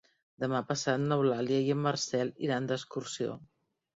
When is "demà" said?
0.43-0.61